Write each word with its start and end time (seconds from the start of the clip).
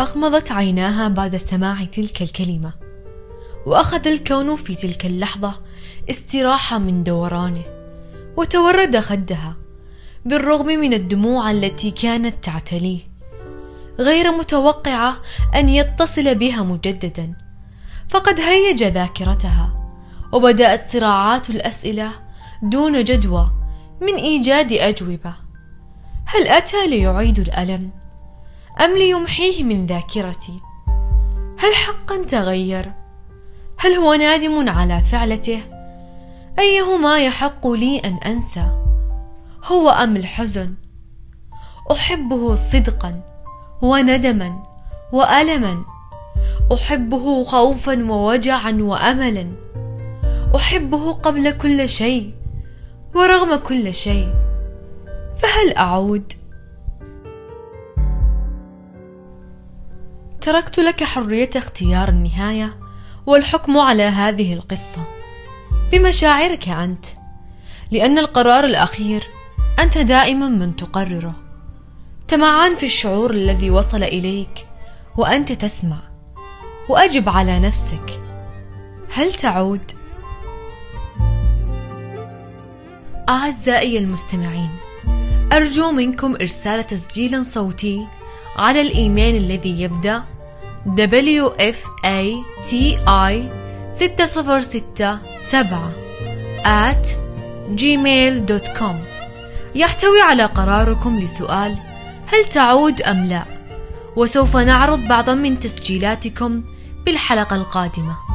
أغمضت 0.00 0.52
عيناها 0.52 1.08
بعد 1.08 1.36
سماع 1.36 1.84
تلك 1.84 2.22
الكلمة 2.22 2.72
وأخذ 3.66 4.06
الكون 4.06 4.56
في 4.56 4.74
تلك 4.74 5.06
اللحظة 5.06 5.52
استراحة 6.10 6.78
من 6.78 7.04
دورانه 7.04 7.62
وتورد 8.36 8.98
خدها 8.98 9.56
بالرغم 10.24 10.66
من 10.66 10.94
الدموع 10.94 11.50
التي 11.50 11.90
كانت 11.90 12.44
تعتليه 12.44 13.00
غير 13.98 14.32
متوقعة 14.32 15.16
أن 15.54 15.68
يتصل 15.68 16.34
بها 16.34 16.62
مجددا. 16.62 17.34
فقد 18.08 18.40
هيج 18.40 18.84
ذاكرتها 18.84 19.92
وبدأت 20.32 20.88
صراعات 20.88 21.50
الأسئلة 21.50 22.10
دون 22.62 23.04
جدوى 23.04 23.50
من 24.00 24.14
إيجاد 24.14 24.72
أجوبة. 24.72 25.34
هل 26.26 26.48
أتى 26.48 26.86
ليعيد 26.86 27.38
الألم؟ 27.38 28.01
أم 28.80 28.98
ليمحيه 28.98 29.64
من 29.64 29.86
ذاكرتي؟ 29.86 30.60
هل 31.58 31.74
حقا 31.74 32.24
تغير؟ 32.24 32.92
هل 33.78 33.92
هو 33.92 34.14
نادم 34.14 34.68
على 34.68 35.00
فعلته؟ 35.00 35.60
أيهما 36.58 37.18
يحق 37.18 37.66
لي 37.66 37.98
أن 37.98 38.14
أنسى؟ 38.14 38.84
هو 39.64 39.90
أم 39.90 40.16
الحزن؟ 40.16 40.74
أحبه 41.92 42.54
صدقا 42.54 43.20
وندما 43.82 44.62
وألما. 45.12 45.84
أحبه 46.72 47.44
خوفا 47.44 48.04
ووجعا 48.10 48.78
وأملا. 48.80 49.52
أحبه 50.56 51.12
قبل 51.12 51.50
كل 51.50 51.88
شيء 51.88 52.28
ورغم 53.14 53.56
كل 53.56 53.94
شيء. 53.94 54.28
فهل 55.36 55.76
أعود؟ 55.76 56.32
تركت 60.42 60.78
لك 60.78 61.04
حرية 61.04 61.50
اختيار 61.56 62.08
النهاية 62.08 62.78
والحكم 63.26 63.78
على 63.78 64.02
هذه 64.02 64.54
القصة. 64.54 65.04
بمشاعرك 65.92 66.68
أنت. 66.68 67.06
لأن 67.90 68.18
القرار 68.18 68.64
الأخير 68.64 69.22
أنت 69.78 69.98
دائما 69.98 70.48
من 70.48 70.76
تقرره. 70.76 71.34
تمعان 72.28 72.76
في 72.76 72.86
الشعور 72.86 73.30
الذي 73.30 73.70
وصل 73.70 74.02
إليك 74.02 74.66
وأنت 75.16 75.52
تسمع 75.52 75.98
وأجب 76.88 77.28
على 77.28 77.58
نفسك. 77.58 78.20
هل 79.14 79.32
تعود؟ 79.32 79.92
أعزائي 83.28 83.98
المستمعين 83.98 84.70
أرجو 85.52 85.90
منكم 85.90 86.34
إرسال 86.34 86.86
تسجيل 86.86 87.44
صوتي 87.44 88.06
على 88.56 88.80
الإيميل 88.80 89.36
الذي 89.36 89.82
يبدأ 89.82 90.22
WFATI 90.86 92.74
6067 93.90 95.92
at 96.64 97.06
gmail.com 97.76 98.96
يحتوي 99.74 100.22
على 100.22 100.44
قراركم 100.44 101.18
لسؤال 101.18 101.78
هل 102.26 102.44
تعود 102.44 103.02
أم 103.02 103.24
لا؟ 103.24 103.42
وسوف 104.16 104.56
نعرض 104.56 105.08
بعضا 105.08 105.34
من 105.34 105.60
تسجيلاتكم 105.60 106.62
بالحلقة 107.06 107.56
القادمة. 107.56 108.31